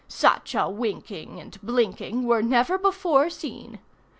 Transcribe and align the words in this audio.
Such 0.07 0.55
a 0.55 0.67
winking 0.67 1.39
and 1.39 1.61
blinking 1.61 2.23
were 2.25 2.41
never 2.41 2.79
before 2.79 3.29
seen. 3.29 3.77